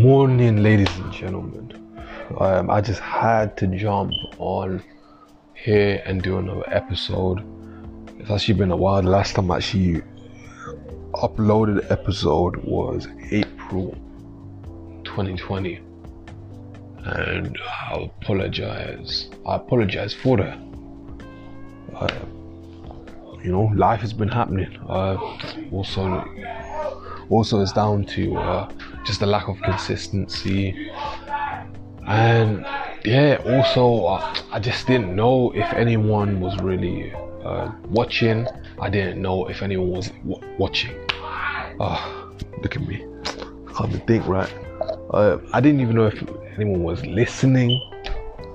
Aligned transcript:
morning, 0.00 0.62
ladies 0.62 0.88
and 0.96 1.12
gentlemen. 1.12 1.94
Um, 2.38 2.70
I 2.70 2.80
just 2.80 3.00
had 3.00 3.54
to 3.58 3.66
jump 3.66 4.10
on 4.38 4.82
here 5.52 6.02
and 6.06 6.22
do 6.22 6.38
another 6.38 6.64
episode. 6.68 7.44
It's 8.18 8.30
actually 8.30 8.54
been 8.54 8.70
a 8.70 8.76
while. 8.76 9.02
The 9.02 9.10
last 9.10 9.34
time 9.34 9.50
I 9.50 9.58
actually 9.58 10.00
uploaded 11.12 11.90
episode 11.90 12.56
was 12.64 13.08
April 13.30 13.92
2020, 15.04 15.80
and 17.04 17.58
I 17.62 18.10
apologize. 18.22 19.28
I 19.46 19.56
apologize 19.56 20.14
for 20.14 20.38
that. 20.38 20.58
Uh, 21.94 22.08
you 23.44 23.52
know, 23.52 23.70
life 23.76 24.00
has 24.00 24.14
been 24.14 24.28
happening. 24.28 24.74
Uh, 24.88 25.16
also, 25.70 26.24
also 27.30 27.60
it's 27.60 27.72
down 27.72 28.04
to 28.04 28.36
uh, 28.36 28.70
just 29.04 29.20
the 29.20 29.26
lack 29.26 29.48
of 29.48 29.60
consistency. 29.62 30.90
And 32.06 32.66
yeah 33.04 33.40
also 33.46 34.04
uh, 34.04 34.34
i 34.52 34.60
just 34.60 34.86
didn't 34.86 35.16
know 35.16 35.52
if 35.52 35.72
anyone 35.72 36.40
was 36.40 36.54
really 36.60 37.12
uh, 37.44 37.70
watching. 37.88 38.46
I 38.78 38.90
didn't 38.90 39.22
know 39.22 39.48
if 39.48 39.62
anyone 39.62 39.90
was 39.90 40.08
w- 40.28 40.56
watching. 40.58 40.94
Oh 41.80 42.34
look 42.62 42.76
at 42.76 42.82
me. 42.82 43.06
I 43.24 43.72
can't 43.72 43.88
even 43.90 44.00
think 44.06 44.26
right? 44.26 44.52
Uh, 45.14 45.38
i 45.52 45.60
didn't 45.60 45.80
even 45.80 45.96
know 45.96 46.06
if 46.06 46.22
anyone 46.56 46.82
was 46.82 47.04
listening 47.06 47.80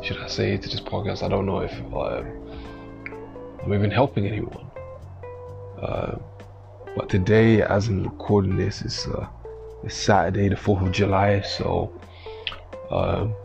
should 0.03 0.17
i 0.17 0.27
say 0.27 0.55
to 0.57 0.69
this 0.69 0.79
podcast. 0.79 1.23
I 1.23 1.27
don't 1.27 1.45
know 1.45 1.59
if 1.59 1.73
um, 1.93 2.25
i'm 3.63 3.73
even 3.73 3.89
helping 3.89 4.27
anyone. 4.27 4.69
Uh, 5.81 6.17
but 6.95 7.09
today 7.09 7.61
as 7.61 7.87
i'm 7.87 8.03
recording 8.03 8.55
this 8.55 8.81
is 8.81 9.07
uh, 9.07 9.27
it's 9.85 9.95
Saturday, 9.95 10.49
the 10.49 10.55
4th 10.55 10.87
of 10.87 10.91
July. 10.91 11.41
So, 11.41 11.93
um, 12.89 13.35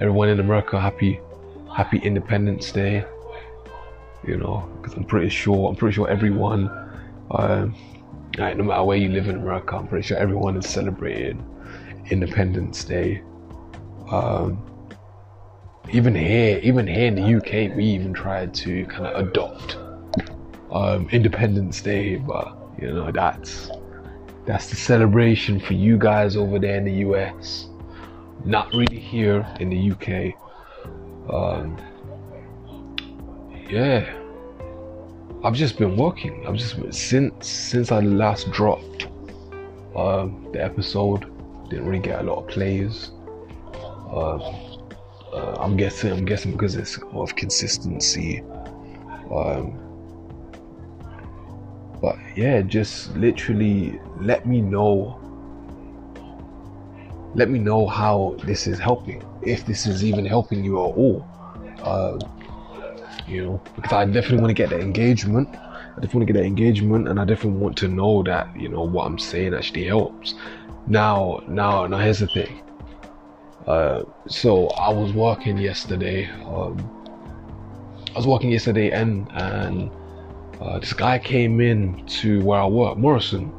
everyone 0.00 0.28
in 0.28 0.40
America, 0.40 0.80
happy, 0.80 1.20
happy 1.72 1.98
Independence 1.98 2.72
Day. 2.72 3.04
You 4.26 4.36
know, 4.36 4.68
because 4.76 4.96
I'm 4.96 5.04
pretty 5.04 5.28
sure, 5.28 5.68
I'm 5.68 5.76
pretty 5.76 5.94
sure 5.94 6.08
everyone, 6.08 6.68
um, 7.30 7.76
no 8.36 8.64
matter 8.64 8.82
where 8.82 8.96
you 8.96 9.08
live 9.10 9.28
in 9.28 9.36
America, 9.36 9.76
I'm 9.76 9.86
pretty 9.86 10.08
sure 10.08 10.16
everyone 10.16 10.56
is 10.56 10.68
celebrating 10.68 11.44
Independence 12.10 12.82
Day. 12.82 13.22
Um, 14.10 14.60
even 15.92 16.16
here, 16.16 16.58
even 16.64 16.88
here 16.88 17.06
in 17.06 17.14
the 17.14 17.34
UK, 17.36 17.76
we 17.76 17.84
even 17.84 18.12
tried 18.12 18.52
to 18.54 18.84
kind 18.86 19.06
of 19.06 19.28
adopt 19.28 19.76
um, 20.72 21.08
Independence 21.12 21.80
Day, 21.80 22.16
but 22.16 22.65
you 22.78 22.92
know 22.92 23.10
that's 23.10 23.70
that's 24.44 24.70
the 24.70 24.76
celebration 24.76 25.58
for 25.58 25.74
you 25.74 25.98
guys 25.98 26.36
over 26.36 26.58
there 26.58 26.76
in 26.76 26.84
the 26.84 26.94
US. 27.08 27.68
Not 28.44 28.72
really 28.72 29.00
here 29.00 29.46
in 29.58 29.70
the 29.70 29.90
UK. 29.90 30.34
Um, 31.32 31.76
yeah, 33.68 34.12
I've 35.42 35.54
just 35.54 35.78
been 35.78 35.96
working. 35.96 36.46
I've 36.46 36.54
just 36.56 36.76
been, 36.80 36.92
since 36.92 37.48
since 37.48 37.90
I 37.90 38.00
last 38.00 38.50
dropped 38.52 39.08
um, 39.96 40.48
the 40.52 40.62
episode. 40.62 41.32
Didn't 41.68 41.86
really 41.86 41.98
get 41.98 42.20
a 42.20 42.22
lot 42.22 42.44
of 42.44 42.48
plays. 42.48 43.10
Um, 44.12 44.40
uh, 45.32 45.56
I'm 45.58 45.76
guessing. 45.76 46.12
I'm 46.12 46.24
guessing 46.24 46.52
because 46.52 46.76
it's 46.76 46.98
of 47.12 47.34
consistency. 47.34 48.42
Um, 49.30 49.85
yeah, 52.36 52.60
just 52.60 53.16
literally 53.16 53.98
let 54.20 54.46
me 54.46 54.60
know. 54.60 55.18
Let 57.34 57.50
me 57.50 57.58
know 57.58 57.86
how 57.86 58.36
this 58.44 58.66
is 58.66 58.78
helping, 58.78 59.22
if 59.42 59.64
this 59.66 59.86
is 59.86 60.04
even 60.04 60.24
helping 60.24 60.62
you 60.62 60.76
at 60.78 60.94
all. 60.96 61.26
Uh, 61.82 62.18
you 63.26 63.44
know, 63.44 63.62
because 63.74 63.92
I 63.92 64.04
definitely 64.04 64.38
want 64.38 64.50
to 64.50 64.54
get 64.54 64.68
the 64.68 64.78
engagement. 64.78 65.48
I 65.56 66.00
definitely 66.00 66.18
want 66.18 66.26
to 66.28 66.32
get 66.34 66.40
that 66.40 66.46
engagement, 66.46 67.08
and 67.08 67.18
I 67.18 67.24
definitely 67.24 67.58
want 67.58 67.76
to 67.78 67.88
know 67.88 68.22
that 68.24 68.54
you 68.54 68.68
know 68.68 68.82
what 68.82 69.06
I'm 69.06 69.18
saying 69.18 69.54
actually 69.54 69.84
helps. 69.84 70.34
Now, 70.86 71.40
now, 71.48 71.86
now, 71.86 71.98
here's 71.98 72.20
the 72.20 72.28
thing. 72.28 72.62
Uh, 73.66 74.04
so 74.28 74.68
I 74.68 74.92
was 74.92 75.12
working 75.12 75.56
yesterday. 75.56 76.30
Um, 76.44 76.78
I 78.14 78.18
was 78.18 78.26
working 78.26 78.52
yesterday, 78.52 78.90
and 78.90 79.26
and 79.32 79.90
uh, 80.60 80.78
this 80.78 80.92
guy 80.92 81.18
came 81.18 81.60
in 81.60 82.04
to 82.06 82.42
where 82.42 82.60
I 82.60 82.66
work, 82.66 82.96
Morrison, 82.96 83.52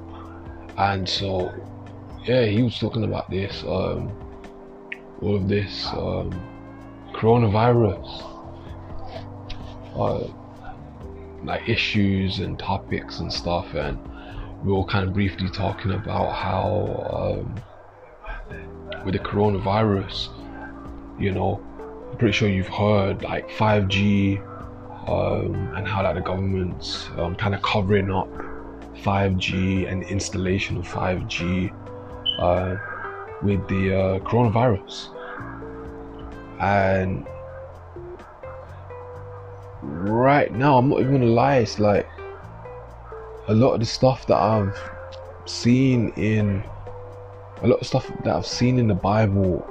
and 0.77 1.07
so 1.07 1.53
yeah, 2.25 2.45
he 2.45 2.61
was 2.61 2.77
talking 2.77 3.03
about 3.03 3.29
this, 3.29 3.63
um, 3.63 4.11
all 5.21 5.35
of 5.35 5.47
this 5.47 5.87
um, 5.87 6.31
coronavirus, 7.13 8.23
uh, 9.95 10.27
like 11.43 11.69
issues 11.69 12.39
and 12.39 12.59
topics 12.59 13.19
and 13.19 13.31
stuff, 13.31 13.73
and 13.75 13.97
we 14.63 14.73
were 14.73 14.83
kind 14.85 15.07
of 15.07 15.13
briefly 15.13 15.49
talking 15.49 15.91
about 15.91 16.33
how 16.33 17.39
um, 17.39 17.55
with 19.05 19.13
the 19.13 19.19
coronavirus, 19.19 20.29
you 21.19 21.31
know, 21.31 21.61
I'm 22.11 22.17
pretty 22.17 22.33
sure 22.33 22.49
you've 22.49 22.67
heard 22.67 23.23
like 23.23 23.49
5G 23.49 24.41
um, 25.07 25.55
and 25.75 25.87
how 25.87 26.03
like 26.03 26.15
the 26.15 26.21
government's 26.21 27.09
um, 27.17 27.35
kind 27.35 27.55
of 27.55 27.61
covering 27.61 28.11
up 28.11 28.27
5G 29.01 29.89
and 29.89 30.03
installation 30.03 30.77
of 30.77 30.87
5G 30.87 31.73
uh, 32.39 32.75
with 33.41 33.65
the 33.67 33.95
uh, 33.95 34.19
coronavirus. 34.19 35.13
And 36.59 37.25
right 39.81 40.51
now, 40.51 40.77
I'm 40.77 40.89
not 40.89 40.99
even 40.99 41.13
gonna 41.13 41.25
lie, 41.25 41.57
it's 41.57 41.79
like 41.79 42.07
a 43.47 43.53
lot 43.53 43.73
of 43.73 43.79
the 43.79 43.85
stuff 43.85 44.27
that 44.27 44.37
I've 44.37 44.77
seen 45.45 46.09
in 46.17 46.63
a 47.61 47.67
lot 47.67 47.79
of 47.79 47.87
stuff 47.87 48.07
that 48.23 48.35
I've 48.35 48.45
seen 48.45 48.77
in 48.77 48.87
the 48.87 48.93
Bible. 48.93 49.65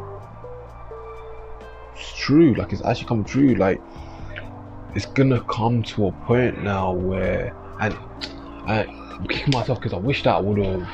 It's 1.94 2.14
true, 2.16 2.54
like 2.54 2.72
it's 2.72 2.82
actually 2.84 3.06
come 3.06 3.24
true. 3.24 3.54
Like 3.54 3.80
it's 4.96 5.04
gonna 5.04 5.42
come 5.42 5.82
to 5.82 6.06
a 6.06 6.12
point 6.12 6.62
now 6.62 6.90
where 6.90 7.54
and 7.80 7.94
I, 8.66 8.84
am 8.84 9.26
kicking 9.26 9.52
myself 9.52 9.78
because 9.78 9.92
I 9.92 9.98
wish 9.98 10.22
that 10.22 10.34
I 10.36 10.40
would 10.40 10.56
have 10.64 10.88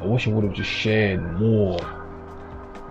I 0.00 0.04
wish 0.04 0.26
I 0.26 0.30
would 0.30 0.42
have 0.42 0.52
just 0.52 0.68
shared 0.68 1.22
more 1.38 1.78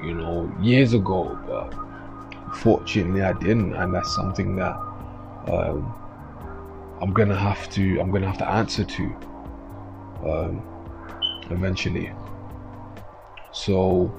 you 0.02 0.14
know 0.14 0.50
years 0.62 0.94
ago 0.94 1.38
but 1.46 2.56
fortunately 2.56 3.22
I 3.22 3.34
didn't 3.34 3.76
and 3.76 3.94
that's 3.94 4.16
something 4.16 4.56
that 4.56 4.78
um, 5.52 5.94
I'm 7.02 7.12
gonna 7.12 7.36
have 7.36 7.70
to 7.72 8.00
I'm 8.00 8.10
gonna 8.10 8.28
have 8.28 8.38
to 8.38 8.50
answer 8.50 8.86
to 8.86 9.04
um, 10.26 10.64
eventually. 11.52 12.14
So 13.52 14.14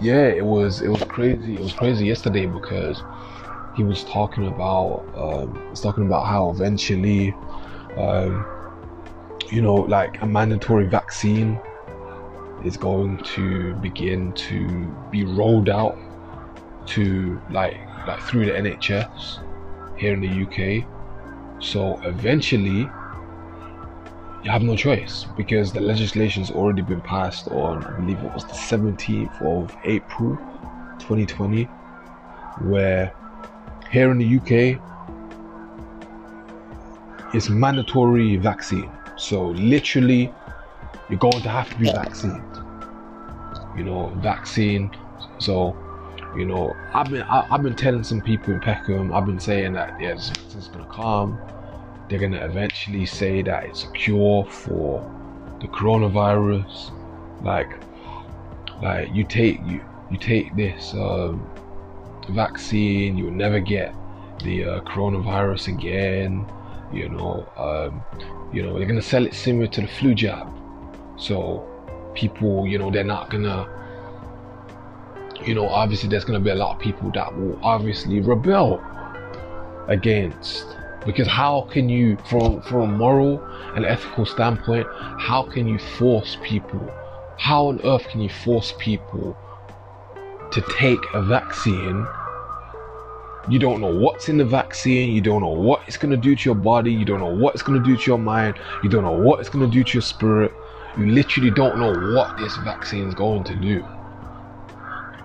yeah, 0.00 0.26
it 0.26 0.44
was 0.44 0.82
it 0.82 0.88
was 0.88 1.02
crazy. 1.04 1.54
It 1.54 1.60
was 1.60 1.72
crazy 1.72 2.06
yesterday 2.06 2.46
because 2.46 3.02
he 3.74 3.82
was 3.82 4.04
talking 4.04 4.46
about 4.46 5.04
um, 5.16 5.70
was 5.70 5.80
talking 5.80 6.06
about 6.06 6.26
how 6.26 6.50
eventually, 6.50 7.34
um, 7.96 8.46
you 9.50 9.62
know, 9.62 9.74
like 9.74 10.20
a 10.22 10.26
mandatory 10.26 10.86
vaccine 10.86 11.60
is 12.64 12.76
going 12.76 13.18
to 13.18 13.74
begin 13.74 14.32
to 14.32 14.86
be 15.10 15.24
rolled 15.24 15.68
out 15.68 15.98
to 16.86 17.40
like 17.50 17.76
like 18.06 18.20
through 18.22 18.46
the 18.46 18.52
NHS 18.52 19.98
here 19.98 20.12
in 20.12 20.20
the 20.20 20.42
UK. 20.44 20.86
So 21.62 22.00
eventually 22.04 22.88
you 24.44 24.50
have 24.50 24.62
no 24.62 24.76
choice 24.76 25.24
because 25.38 25.72
the 25.72 25.80
legislation's 25.80 26.50
already 26.50 26.82
been 26.82 27.00
passed 27.00 27.48
on, 27.48 27.82
I 27.82 27.90
believe 27.92 28.18
it 28.18 28.30
was 28.34 28.44
the 28.44 28.52
17th 28.52 29.40
of 29.40 29.74
April 29.84 30.36
2020, 30.98 31.64
where 32.60 33.14
here 33.90 34.10
in 34.10 34.18
the 34.18 34.36
UK 34.36 34.78
it's 37.34 37.48
mandatory 37.48 38.36
vaccine. 38.36 38.92
So 39.16 39.46
literally, 39.48 40.30
you're 41.08 41.18
going 41.18 41.40
to 41.40 41.48
have 41.48 41.70
to 41.70 41.78
be 41.78 41.90
vaccinated. 41.90 42.44
You 43.74 43.84
know, 43.84 44.12
vaccine. 44.18 44.90
So, 45.38 45.74
you 46.36 46.44
know, 46.44 46.76
I've 46.92 47.10
been 47.10 47.22
I, 47.22 47.46
have 47.46 47.62
been 47.62 47.74
telling 47.74 48.04
some 48.04 48.20
people 48.20 48.52
in 48.52 48.60
Peckham, 48.60 49.10
I've 49.10 49.24
been 49.24 49.40
saying 49.40 49.72
that 49.72 49.98
yeah, 49.98 50.12
it's 50.12 50.68
gonna 50.68 50.86
come 50.92 51.40
they're 52.08 52.18
going 52.18 52.32
to 52.32 52.44
eventually 52.44 53.06
say 53.06 53.42
that 53.42 53.64
it's 53.64 53.84
a 53.84 53.90
cure 53.92 54.44
for 54.44 55.00
the 55.60 55.68
coronavirus 55.68 56.92
like 57.42 57.70
like 58.82 59.12
you 59.14 59.24
take 59.24 59.60
you 59.66 59.84
you 60.10 60.18
take 60.18 60.54
this 60.56 60.92
um, 60.94 61.44
vaccine 62.28 63.16
you'll 63.16 63.30
never 63.30 63.60
get 63.60 63.94
the 64.42 64.64
uh, 64.64 64.80
coronavirus 64.80 65.68
again 65.68 66.46
you 66.92 67.08
know 67.08 67.46
um, 67.56 68.02
you 68.52 68.62
know 68.62 68.76
they're 68.76 68.86
going 68.86 69.00
to 69.00 69.02
sell 69.02 69.24
it 69.24 69.34
similar 69.34 69.66
to 69.66 69.80
the 69.80 69.88
flu 69.88 70.14
jab 70.14 70.48
so 71.16 71.66
people, 72.14 72.66
you 72.66 72.78
know, 72.78 72.90
they're 72.90 73.04
not 73.04 73.30
gonna, 73.30 73.68
you 75.44 75.54
know, 75.54 75.68
obviously 75.68 76.08
there's 76.08 76.24
gonna 76.24 76.40
be 76.40 76.50
a 76.50 76.54
lot 76.54 76.74
of 76.74 76.80
people 76.80 77.10
that 77.12 77.36
will 77.36 77.58
obviously 77.62 78.20
rebel 78.20 78.82
against. 79.88 80.76
Because 81.06 81.26
how 81.26 81.68
can 81.70 81.88
you, 81.88 82.16
from 82.28 82.62
from 82.62 82.80
a 82.80 82.86
moral 82.86 83.42
and 83.74 83.84
ethical 83.84 84.24
standpoint, 84.24 84.86
how 85.18 85.42
can 85.42 85.66
you 85.66 85.78
force 85.78 86.36
people? 86.42 86.90
How 87.38 87.66
on 87.66 87.80
earth 87.84 88.08
can 88.08 88.20
you 88.20 88.30
force 88.30 88.72
people 88.78 89.36
to 90.50 90.60
take 90.78 91.00
a 91.12 91.22
vaccine? 91.22 92.06
You 93.48 93.58
don't 93.58 93.82
know 93.82 93.94
what's 93.94 94.30
in 94.30 94.38
the 94.38 94.44
vaccine. 94.44 95.12
You 95.12 95.20
don't 95.20 95.42
know 95.42 95.48
what 95.48 95.82
it's 95.86 95.98
going 95.98 96.12
to 96.12 96.16
do 96.16 96.34
to 96.34 96.44
your 96.46 96.54
body. 96.54 96.90
You 96.90 97.04
don't 97.04 97.20
know 97.20 97.34
what 97.34 97.54
it's 97.54 97.62
going 97.62 97.82
to 97.82 97.84
do 97.84 97.96
to 97.96 98.10
your 98.10 98.18
mind. 98.18 98.56
You 98.82 98.88
don't 98.88 99.02
know 99.02 99.18
what 99.18 99.40
it's 99.40 99.50
going 99.50 99.68
to 99.68 99.70
do 99.70 99.84
to 99.84 99.92
your 99.92 100.02
spirit. 100.02 100.52
You 100.96 101.06
literally 101.06 101.50
don't 101.50 101.78
know 101.78 102.14
what 102.14 102.38
this 102.38 102.56
vaccine 102.58 103.06
is 103.08 103.14
going 103.14 103.44
to 103.44 103.54
do. 103.56 103.84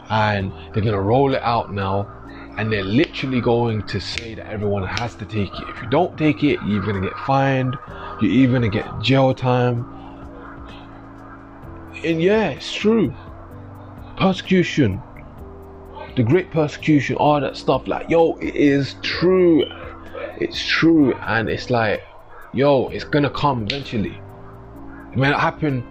And 0.10 0.52
they're 0.74 0.84
going 0.84 0.96
to 0.96 1.02
roll 1.02 1.34
it 1.34 1.42
out 1.44 1.72
now. 1.72 2.19
And 2.60 2.72
they're 2.72 2.84
literally 2.84 3.42
going 3.42 3.84
to 3.84 4.00
say 4.00 4.36
that 4.36 4.46
everyone 4.48 4.86
has 4.86 5.16
to 5.16 5.26
take 5.26 5.54
it. 5.60 5.70
If 5.70 5.82
you 5.82 5.90
don't 5.90 6.18
take 6.18 6.44
it, 6.44 6.60
you're 6.68 6.84
going 6.84 7.02
to 7.02 7.08
get 7.08 7.18
fined. 7.20 7.78
You're 8.22 8.32
even 8.32 8.62
to 8.62 8.70
get 8.70 9.02
jail 9.02 9.34
time. 9.34 9.86
And 12.04 12.22
yeah, 12.22 12.50
it's 12.50 12.74
true. 12.74 13.14
Persecution 14.18 15.02
the 16.16 16.24
great 16.24 16.52
persecution, 16.52 17.16
all 17.16 17.40
that 17.40 17.56
stuff. 17.56 17.88
Like, 17.88 18.10
yo, 18.10 18.34
it 18.38 18.56
is 18.56 18.96
true. 19.02 19.64
It's 20.38 20.62
true. 20.62 21.14
And 21.14 21.50
it's 21.50 21.70
like, 21.70 22.04
yo, 22.54 22.90
it's 22.90 23.04
gonna 23.04 23.30
come 23.30 23.64
eventually. 23.64 24.20
It 25.14 25.18
may 25.18 25.30
not 25.30 25.40
happen 25.40 25.84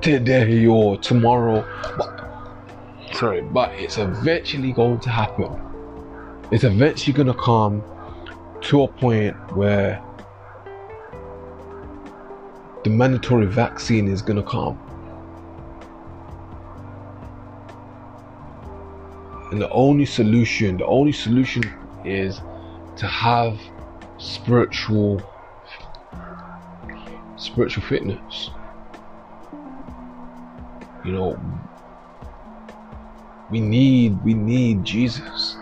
today 0.00 0.66
or 0.66 0.96
tomorrow, 0.96 1.62
but 1.98 3.14
sorry, 3.14 3.42
but 3.42 3.72
it's 3.74 3.98
eventually 3.98 4.72
going 4.72 5.00
to 5.00 5.10
happen. 5.10 5.63
It's 6.50 6.62
eventually 6.62 7.14
gonna 7.14 7.34
come 7.34 7.82
to 8.62 8.82
a 8.82 8.88
point 8.88 9.34
where 9.56 10.02
the 12.84 12.90
mandatory 12.90 13.46
vaccine 13.46 14.08
is 14.08 14.20
gonna 14.20 14.42
come. 14.42 14.78
And 19.50 19.60
the 19.60 19.70
only 19.70 20.04
solution, 20.04 20.76
the 20.76 20.86
only 20.86 21.12
solution 21.12 21.62
is 22.04 22.40
to 22.96 23.06
have 23.06 23.58
spiritual 24.18 25.22
spiritual 27.36 27.82
fitness. 27.84 28.50
You 31.04 31.12
know, 31.12 31.40
we 33.50 33.60
need 33.60 34.22
we 34.22 34.34
need 34.34 34.84
Jesus. 34.84 35.56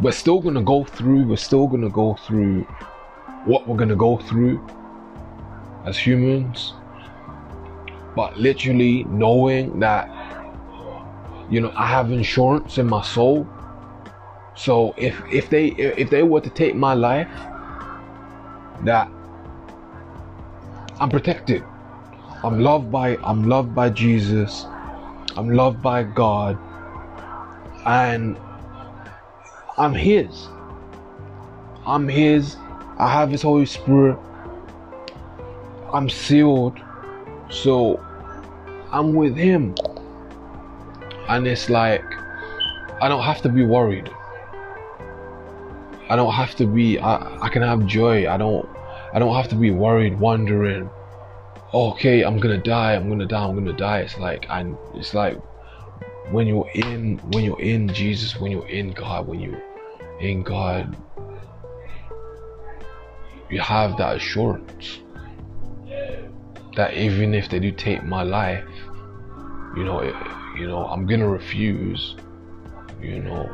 We're 0.00 0.12
still 0.12 0.40
gonna 0.40 0.62
go 0.62 0.84
through, 0.84 1.24
we're 1.24 1.36
still 1.36 1.66
gonna 1.66 1.88
go 1.88 2.16
through 2.26 2.66
what 3.44 3.66
we're 3.66 3.76
gonna 3.76 3.96
go 3.96 4.18
through 4.18 4.60
as 5.86 5.96
humans. 5.96 6.74
But 8.14 8.36
literally 8.36 9.04
knowing 9.04 9.80
that 9.80 10.08
you 11.48 11.60
know 11.60 11.72
i 11.76 11.86
have 11.86 12.10
insurance 12.10 12.78
in 12.78 12.86
my 12.86 13.02
soul. 13.02 13.48
So 14.54 14.94
if 14.96 15.20
if 15.30 15.48
they 15.48 15.68
if 15.68 16.10
they 16.10 16.22
were 16.22 16.40
to 16.40 16.50
take 16.50 16.74
my 16.74 16.94
life 16.94 17.30
that 18.84 19.08
i'm 21.00 21.08
protected. 21.10 21.62
I'm 22.44 22.60
loved 22.60 22.90
by 22.90 23.16
i'm 23.24 23.48
loved 23.48 23.74
by 23.74 23.90
jesus. 23.90 24.66
I'm 25.36 25.50
loved 25.50 25.82
by 25.82 26.02
god. 26.02 26.58
And 27.84 28.38
i'm 29.78 29.94
his 29.94 30.48
i'm 31.86 32.08
his 32.08 32.56
i 32.98 33.08
have 33.08 33.30
his 33.30 33.42
holy 33.42 33.66
spirit 33.66 34.18
i'm 35.92 36.08
sealed 36.08 36.78
so 37.50 38.02
i'm 38.92 39.14
with 39.14 39.36
him 39.36 39.74
and 41.28 41.46
it's 41.46 41.68
like 41.68 42.04
I 42.98 43.08
don't 43.08 43.22
have 43.22 43.42
to 43.42 43.50
be 43.50 43.62
worried. 43.62 44.10
I 46.08 46.16
don't 46.16 46.32
have 46.32 46.54
to 46.56 46.66
be 46.66 46.98
I, 46.98 47.44
I 47.44 47.48
can 47.50 47.60
have 47.60 47.84
joy. 47.86 48.30
I 48.30 48.38
don't 48.38 48.66
I 49.12 49.18
don't 49.18 49.34
have 49.34 49.48
to 49.48 49.54
be 49.54 49.70
worried, 49.70 50.18
wondering, 50.18 50.88
okay, 51.74 52.22
I'm 52.22 52.38
gonna 52.38 52.58
die, 52.58 52.94
I'm 52.94 53.08
gonna 53.08 53.26
die, 53.26 53.44
I'm 53.44 53.54
gonna 53.54 53.76
die. 53.76 54.00
It's 54.00 54.16
like 54.18 54.46
and 54.48 54.78
it's 54.94 55.12
like 55.12 55.38
when 56.30 56.46
you're 56.46 56.68
in 56.74 57.18
when 57.30 57.44
you're 57.44 57.60
in 57.60 57.92
Jesus, 57.92 58.38
when 58.40 58.50
you're 58.50 58.68
in 58.68 58.92
God, 58.92 59.26
when 59.26 59.40
you're 59.40 59.62
in 60.20 60.42
God, 60.42 60.96
you 63.48 63.60
have 63.60 63.96
that 63.98 64.16
assurance 64.16 64.98
that 66.74 66.94
even 66.94 67.32
if 67.32 67.48
they 67.48 67.58
do 67.58 67.72
take 67.72 68.04
my 68.04 68.22
life, 68.22 68.64
you 69.76 69.84
know, 69.84 70.00
it, 70.00 70.14
you 70.58 70.66
know, 70.66 70.86
I'm 70.86 71.06
gonna 71.06 71.28
refuse. 71.28 72.16
You 73.00 73.20
know, 73.22 73.48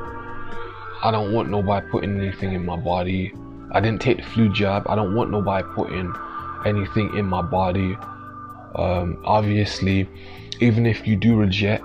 I 1.02 1.10
don't 1.10 1.32
want 1.32 1.50
nobody 1.50 1.86
putting 1.90 2.20
anything 2.20 2.52
in 2.54 2.64
my 2.64 2.76
body. 2.76 3.34
I 3.72 3.80
didn't 3.80 4.00
take 4.00 4.18
the 4.18 4.22
flu 4.22 4.52
jab. 4.52 4.86
I 4.88 4.94
don't 4.94 5.14
want 5.14 5.30
nobody 5.30 5.66
putting 5.74 6.12
anything 6.64 7.16
in 7.16 7.26
my 7.26 7.42
body. 7.42 7.96
Um, 8.76 9.20
obviously, 9.24 10.08
even 10.60 10.86
if 10.86 11.06
you 11.06 11.16
do 11.16 11.36
reject, 11.36 11.84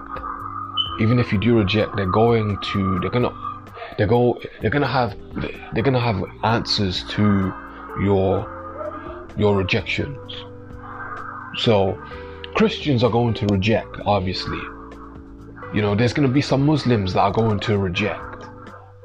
even 0.99 1.19
if 1.19 1.31
you 1.31 1.39
do 1.39 1.57
reject, 1.57 1.95
they're 1.95 2.05
going 2.05 2.57
to, 2.73 2.99
they're 2.99 3.09
gonna, 3.09 3.31
they're 3.97 4.07
go, 4.07 4.39
they're 4.61 4.69
gonna 4.69 4.87
have, 4.87 5.15
they're 5.73 5.83
gonna 5.83 5.99
have 5.99 6.23
answers 6.43 7.03
to 7.09 7.53
your, 8.01 8.45
your 9.37 9.55
rejections. 9.55 10.33
So, 11.57 11.97
Christians 12.55 13.03
are 13.03 13.09
going 13.09 13.33
to 13.35 13.45
reject, 13.47 13.97
obviously. 14.05 14.59
You 15.73 15.81
know, 15.81 15.95
there's 15.95 16.13
to 16.13 16.33
be 16.33 16.41
some 16.41 16.65
Muslims 16.65 17.13
that 17.13 17.21
are 17.21 17.31
going 17.31 17.59
to 17.61 17.77
reject 17.77 18.45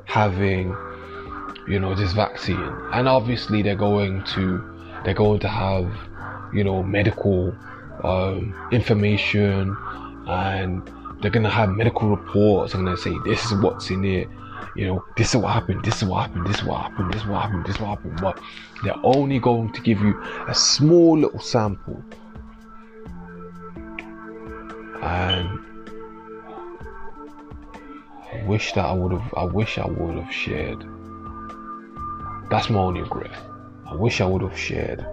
having, 0.04 0.76
you 1.68 1.78
know, 1.80 1.94
this 1.94 2.12
vaccine, 2.12 2.72
and 2.92 3.08
obviously 3.08 3.62
they're 3.62 3.74
going 3.74 4.22
to 4.24 4.62
they're 5.04 5.14
going 5.14 5.40
to 5.40 5.48
have, 5.48 5.90
you 6.54 6.62
know, 6.62 6.82
medical 6.82 7.54
um, 8.04 8.68
information, 8.72 9.76
and 10.26 10.88
they're 11.22 11.30
to 11.30 11.48
have 11.48 11.70
medical 11.70 12.10
reports. 12.10 12.74
and 12.74 12.86
they 12.86 12.96
say 12.96 13.16
this 13.24 13.44
is 13.44 13.54
what's 13.62 13.90
in 13.90 14.04
it. 14.04 14.28
You 14.74 14.86
know, 14.86 15.04
this 15.16 15.34
is 15.34 15.40
what 15.40 15.52
happened. 15.52 15.84
This 15.84 16.02
is 16.02 16.08
what 16.08 16.22
happened. 16.22 16.46
This 16.46 16.56
is 16.56 16.64
what 16.64 16.82
happened. 16.82 17.12
This 17.12 17.22
is 17.22 17.28
what 17.28 17.42
happened. 17.42 17.64
This 17.64 17.74
is 17.76 17.80
what 17.80 17.88
happened. 17.90 18.20
But 18.20 18.40
they're 18.82 18.98
only 19.04 19.38
going 19.38 19.72
to 19.72 19.80
give 19.82 20.00
you 20.00 20.20
a 20.48 20.54
small 20.54 21.18
little 21.18 21.40
sample, 21.40 22.02
and 25.02 25.58
I 28.32 28.42
wish 28.46 28.72
that 28.72 28.84
I 28.84 28.92
would 28.92 29.12
have. 29.12 29.34
I 29.36 29.44
wish 29.44 29.78
I 29.78 29.86
would 29.86 30.16
have 30.16 30.32
shared. 30.32 30.84
That's 32.50 32.68
my 32.68 32.80
only 32.80 33.02
regret. 33.02 33.30
I 33.86 33.94
wish 33.94 34.20
I 34.20 34.26
would 34.26 34.42
have 34.42 34.58
shared 34.58 35.06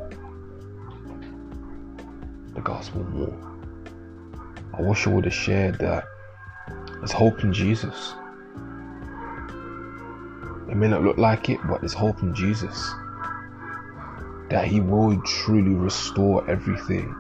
the 2.54 2.62
gospel 2.62 3.04
more. 3.04 3.49
I 4.74 4.82
wish 4.82 5.08
I 5.08 5.10
would 5.10 5.26
have 5.26 5.34
shared 5.34 5.80
that 5.80 6.06
there's 7.00 7.12
hope 7.12 7.44
in 7.44 7.54
Jesus. 7.54 8.14
It 10.70 10.76
may 10.76 10.88
not 10.88 11.04
look 11.04 11.18
like 11.18 11.50
it, 11.50 11.60
but 11.68 11.82
there's 11.82 11.94
hope 11.94 12.22
in 12.22 12.34
Jesus. 12.36 12.92
That 14.50 14.66
He 14.66 14.82
will 14.82 15.22
truly 15.22 15.74
restore 15.74 16.50
everything. 16.50 17.16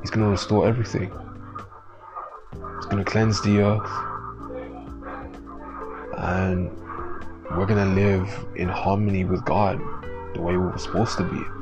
He's 0.00 0.10
going 0.10 0.26
to 0.26 0.30
restore 0.30 0.66
everything. 0.66 1.10
He's 2.76 2.86
going 2.86 3.04
to 3.04 3.10
cleanse 3.10 3.40
the 3.42 3.60
earth. 3.60 3.90
And 6.18 6.70
we're 7.56 7.66
going 7.66 7.88
to 7.88 7.94
live 7.94 8.46
in 8.56 8.68
harmony 8.68 9.24
with 9.24 9.44
God 9.44 9.78
the 10.34 10.40
way 10.40 10.56
we 10.56 10.66
were 10.66 10.78
supposed 10.78 11.16
to 11.18 11.24
be. 11.24 11.53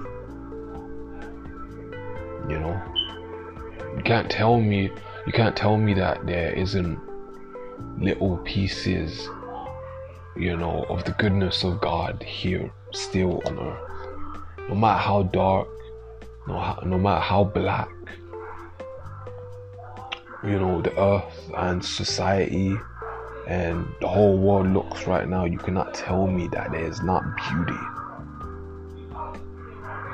Can't 4.12 4.31
tell 4.31 4.61
me 4.61 4.90
you 5.26 5.33
can't 5.33 5.57
tell 5.57 5.78
me 5.78 5.95
that 5.95 6.26
there 6.26 6.52
isn't 6.52 7.00
little 7.99 8.37
pieces, 8.45 9.26
you 10.37 10.54
know, 10.54 10.85
of 10.90 11.02
the 11.04 11.12
goodness 11.12 11.64
of 11.64 11.81
God 11.81 12.23
here 12.23 12.71
still 12.92 13.40
on 13.47 13.59
earth. 13.59 14.69
No 14.69 14.75
matter 14.75 14.99
how 14.99 15.23
dark, 15.23 15.66
no, 16.47 16.78
no 16.85 16.99
matter 16.99 17.23
how 17.23 17.45
black, 17.45 17.88
you 20.45 20.59
know, 20.59 20.83
the 20.83 20.95
earth 21.00 21.50
and 21.57 21.83
society 21.83 22.76
and 23.49 23.87
the 24.02 24.09
whole 24.09 24.37
world 24.37 24.66
looks 24.66 25.07
right 25.07 25.26
now, 25.26 25.47
you 25.47 25.57
cannot 25.57 25.95
tell 25.95 26.26
me 26.26 26.49
that 26.49 26.71
there 26.71 26.85
is 26.85 27.02
not 27.02 27.23
beauty 27.49 27.81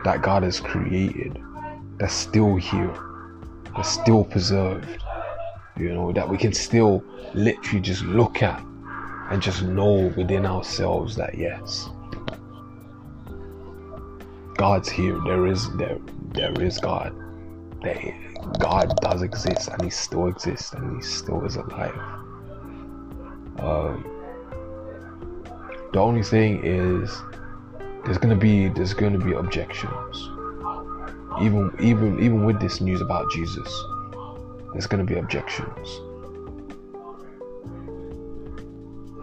that 0.04 0.22
God 0.22 0.44
has 0.44 0.60
created 0.60 1.36
that's 1.98 2.14
still 2.14 2.54
here, 2.54 2.94
that's 3.74 3.88
still 3.88 4.24
preserved, 4.24 5.02
you 5.78 5.92
know, 5.92 6.12
that 6.12 6.28
we 6.28 6.36
can 6.36 6.52
still 6.52 7.04
literally 7.34 7.80
just 7.80 8.02
look 8.02 8.42
at 8.42 8.62
and 9.30 9.42
just 9.42 9.62
know 9.62 10.12
within 10.16 10.46
ourselves 10.46 11.16
that 11.16 11.36
yes, 11.36 11.88
God's 14.56 14.88
here. 14.88 15.20
There 15.24 15.46
is 15.46 15.70
there 15.76 15.98
there 16.32 16.60
is 16.62 16.78
God. 16.78 17.14
That 17.82 18.58
God 18.58 18.96
does 19.00 19.22
exist 19.22 19.68
and 19.68 19.82
He 19.84 19.90
still 19.90 20.26
exists 20.26 20.72
and 20.72 20.96
He 20.96 21.02
still 21.02 21.44
is 21.44 21.56
alive. 21.56 21.94
Um, 23.60 24.04
the 25.92 26.00
only 26.00 26.22
thing 26.22 26.64
is 26.64 27.22
there's 28.04 28.18
gonna 28.18 28.36
be 28.36 28.68
there's 28.68 28.94
gonna 28.94 29.18
be 29.18 29.32
objections. 29.32 30.30
Even 31.40 31.74
even 31.80 32.18
even 32.20 32.44
with 32.44 32.60
this 32.60 32.80
news 32.80 33.00
about 33.00 33.30
Jesus, 33.30 33.84
there's 34.72 34.86
gonna 34.86 35.04
be 35.04 35.18
objections. 35.18 36.00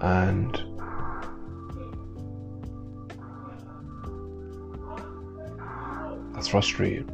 And 0.02 0.54
that's 6.34 6.48
frustrating. 6.48 7.10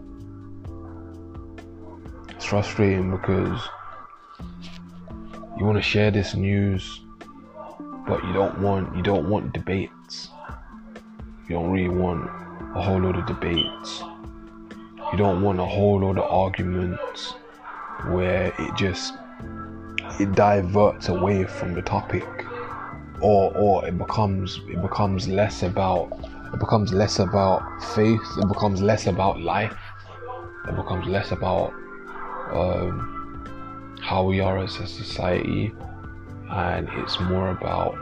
It's 2.29 2.45
frustrating 2.45 3.11
because 3.11 3.61
you 5.57 5.65
want 5.65 5.77
to 5.77 5.81
share 5.81 6.11
this 6.11 6.33
news 6.33 7.01
but 8.11 8.23
you 8.25 8.33
don't 8.33 8.59
want 8.59 8.93
you 8.95 9.01
don't 9.01 9.29
want 9.29 9.53
debates. 9.53 10.29
You 11.47 11.55
don't 11.55 11.71
really 11.71 11.87
want 11.87 12.29
a 12.75 12.81
whole 12.81 12.99
lot 12.99 13.15
of 13.17 13.25
debates. 13.25 14.03
You 15.11 15.17
don't 15.17 15.41
want 15.41 15.59
a 15.59 15.65
whole 15.65 16.01
lot 16.01 16.17
of 16.17 16.31
arguments 16.31 17.33
where 18.07 18.53
it 18.57 18.75
just 18.75 19.13
it 20.19 20.33
diverts 20.33 21.09
away 21.09 21.43
from 21.45 21.73
the 21.73 21.81
topic 21.81 22.27
or 23.21 23.55
or 23.55 23.85
it 23.85 23.97
becomes 23.97 24.59
it 24.67 24.81
becomes 24.81 25.27
less 25.27 25.63
about 25.63 26.11
it 26.53 26.59
becomes 26.59 26.91
less 26.93 27.19
about 27.19 27.61
faith 27.95 28.21
it 28.37 28.47
becomes 28.47 28.81
less 28.81 29.07
about 29.07 29.39
life 29.39 29.77
it 30.67 30.75
becomes 30.75 31.07
less 31.07 31.31
about 31.31 31.73
um, 32.51 33.97
how 34.01 34.23
we 34.23 34.39
are 34.39 34.57
as 34.57 34.77
a 34.79 34.87
society 34.87 35.73
and 36.51 36.89
it's 36.97 37.19
more 37.19 37.49
about 37.51 37.95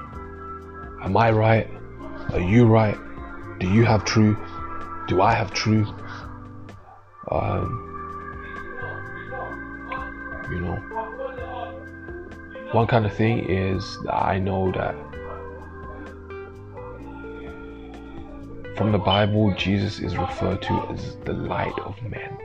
am 1.03 1.15
I 1.15 1.31
right? 1.31 1.69
Are 2.33 2.39
you 2.39 2.65
right? 2.65 2.97
Do 3.59 3.67
you 3.67 3.85
have 3.85 4.05
truth? 4.05 4.37
Do 5.07 5.21
I 5.21 5.33
have 5.33 5.51
truth? 5.53 5.89
Um, 7.31 7.85
you 10.51 10.59
know, 10.61 10.75
one 12.71 12.87
kind 12.87 13.05
of 13.05 13.13
thing 13.13 13.49
is 13.49 13.97
I 14.09 14.39
know 14.39 14.71
that 14.71 14.95
from 18.77 18.91
the 18.91 18.97
Bible, 18.97 19.53
Jesus 19.55 19.99
is 19.99 20.17
referred 20.17 20.61
to 20.63 20.87
as 20.89 21.17
the 21.25 21.33
light 21.33 21.77
of 21.83 22.01
men. 22.03 22.37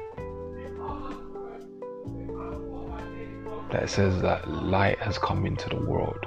that 3.74 3.90
says 3.90 4.22
that 4.22 4.48
light 4.48 4.96
has 5.00 5.18
come 5.18 5.44
into 5.44 5.68
the 5.68 5.76
world. 5.76 6.24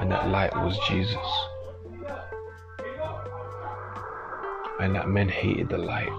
And 0.00 0.10
that 0.10 0.28
light 0.28 0.52
was 0.56 0.76
Jesus. 0.88 1.16
And 4.78 4.94
that 4.94 5.08
men 5.08 5.28
hated 5.28 5.68
the 5.68 5.78
light. 5.78 6.12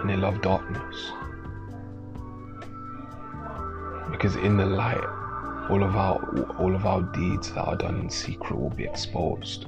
And 0.00 0.08
they 0.08 0.16
loved 0.16 0.42
darkness. 0.42 1.12
Because 4.10 4.36
in 4.36 4.56
the 4.56 4.66
light, 4.66 5.04
all 5.70 5.82
of 5.82 5.96
our 5.96 6.18
all 6.58 6.74
of 6.74 6.86
our 6.86 7.02
deeds 7.02 7.52
that 7.52 7.62
are 7.62 7.76
done 7.76 8.00
in 8.00 8.10
secret 8.10 8.58
will 8.58 8.70
be 8.70 8.84
exposed. 8.84 9.66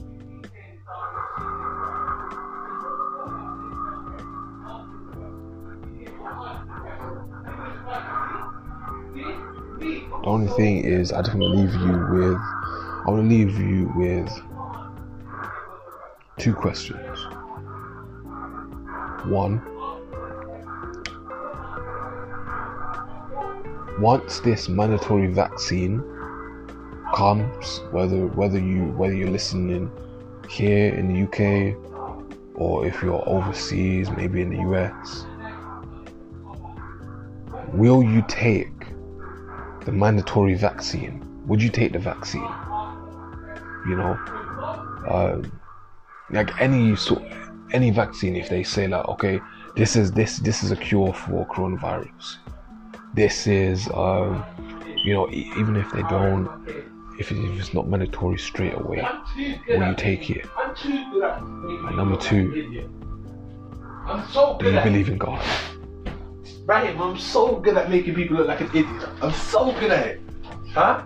The 9.78 10.30
only 10.30 10.50
thing 10.52 10.84
is, 10.84 11.12
I 11.12 11.20
just 11.20 11.36
want 11.36 11.42
to 11.42 11.60
leave 11.60 11.74
you 11.74 12.18
with, 12.18 12.38
I 12.38 13.04
want 13.06 13.22
to 13.22 13.28
leave 13.28 13.58
you 13.58 13.92
with 13.94 14.30
two 16.44 16.52
questions. 16.52 17.18
One, 19.24 19.62
once 23.98 24.40
this 24.40 24.68
mandatory 24.68 25.28
vaccine 25.28 26.04
comes, 27.14 27.80
whether 27.92 28.26
whether 28.26 28.58
you 28.58 28.88
whether 28.98 29.14
you're 29.14 29.30
listening 29.30 29.90
here 30.50 30.94
in 30.94 31.08
the 31.08 31.22
UK 31.24 31.78
or 32.56 32.86
if 32.86 33.02
you're 33.02 33.26
overseas, 33.26 34.10
maybe 34.10 34.42
in 34.42 34.50
the 34.50 34.60
US, 34.68 35.24
will 37.72 38.02
you 38.02 38.22
take 38.28 38.68
the 39.86 39.92
mandatory 39.92 40.56
vaccine, 40.56 41.24
would 41.46 41.62
you 41.62 41.70
take 41.70 41.92
the 41.92 41.98
vaccine? 41.98 42.52
You 43.88 43.96
know, 43.96 44.12
uh, 45.08 45.42
like 46.34 46.60
any 46.60 46.96
sort, 46.96 47.22
any 47.72 47.90
vaccine. 47.90 48.36
If 48.36 48.48
they 48.48 48.62
say 48.62 48.88
like, 48.88 49.08
okay, 49.08 49.40
this 49.76 49.96
is 49.96 50.12
this 50.12 50.38
this 50.38 50.62
is 50.62 50.70
a 50.72 50.76
cure 50.76 51.12
for 51.12 51.46
coronavirus. 51.46 52.36
This 53.14 53.46
is, 53.46 53.88
um, 53.94 54.44
you 55.04 55.14
know, 55.14 55.30
even 55.30 55.76
if 55.76 55.90
they 55.92 56.02
don't, 56.02 56.48
if, 57.18 57.30
if 57.30 57.60
it's 57.60 57.72
not 57.72 57.88
mandatory 57.88 58.38
straight 58.38 58.74
away, 58.74 59.06
will 59.68 59.88
you 59.88 59.94
take 59.94 60.30
it? 60.30 60.46
And 60.84 61.96
number 61.96 62.16
two, 62.16 62.50
do 64.58 64.70
you 64.72 64.80
believe 64.82 65.08
in 65.08 65.18
God? 65.18 65.40
Right, 66.66 66.96
I'm 66.98 67.18
so 67.18 67.56
good 67.60 67.76
at 67.76 67.88
making 67.90 68.14
people 68.14 68.38
look 68.38 68.48
like 68.48 68.62
an 68.62 68.68
idiot. 68.68 69.08
I'm 69.22 69.32
so 69.32 69.70
good 69.78 69.92
at 69.92 70.06
it. 70.06 70.20
Huh? 70.72 71.02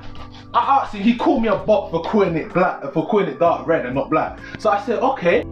I 0.55 0.81
asked 0.81 0.95
him, 0.95 1.03
he 1.03 1.17
called 1.17 1.43
me 1.43 1.49
a 1.49 1.57
bot 1.57 1.91
for 1.91 2.03
calling 2.03 2.37
it 2.37 2.53
black, 2.55 2.83
for 2.93 3.07
calling 3.07 3.29
it 3.29 3.39
dark 3.39 3.67
red 3.67 3.85
and 3.85 3.95
not 3.95 4.09
black. 4.09 4.39
So 4.59 4.71
I 4.71 4.85
said, 4.85 4.99
okay. 5.01 5.45